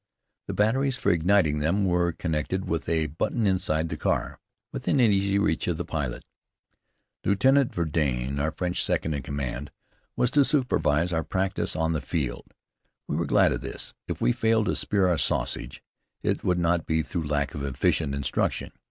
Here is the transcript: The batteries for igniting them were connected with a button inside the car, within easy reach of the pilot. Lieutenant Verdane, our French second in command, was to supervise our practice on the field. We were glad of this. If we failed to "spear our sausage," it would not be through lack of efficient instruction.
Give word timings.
The 0.47 0.53
batteries 0.55 0.97
for 0.97 1.11
igniting 1.11 1.59
them 1.59 1.85
were 1.85 2.11
connected 2.11 2.65
with 2.65 2.89
a 2.89 3.05
button 3.05 3.45
inside 3.45 3.89
the 3.89 3.95
car, 3.97 4.39
within 4.71 4.99
easy 4.99 5.37
reach 5.37 5.67
of 5.67 5.77
the 5.77 5.85
pilot. 5.85 6.25
Lieutenant 7.23 7.71
Verdane, 7.71 8.39
our 8.39 8.49
French 8.49 8.83
second 8.83 9.13
in 9.13 9.21
command, 9.21 9.69
was 10.15 10.31
to 10.31 10.43
supervise 10.43 11.13
our 11.13 11.23
practice 11.23 11.75
on 11.75 11.93
the 11.93 12.01
field. 12.01 12.55
We 13.07 13.15
were 13.15 13.27
glad 13.27 13.51
of 13.51 13.61
this. 13.61 13.93
If 14.07 14.19
we 14.19 14.31
failed 14.31 14.65
to 14.65 14.75
"spear 14.75 15.07
our 15.07 15.19
sausage," 15.19 15.83
it 16.23 16.43
would 16.43 16.57
not 16.57 16.87
be 16.87 17.03
through 17.03 17.27
lack 17.27 17.53
of 17.53 17.63
efficient 17.63 18.15
instruction. 18.15 18.71